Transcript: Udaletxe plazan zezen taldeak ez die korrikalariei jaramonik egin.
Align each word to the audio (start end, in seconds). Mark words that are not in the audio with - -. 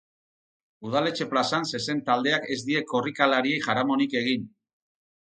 Udaletxe 0.87 1.27
plazan 1.33 1.69
zezen 1.71 2.01
taldeak 2.07 2.47
ez 2.55 2.57
die 2.71 2.81
korrikalariei 2.93 3.61
jaramonik 3.67 4.17
egin. 4.23 4.49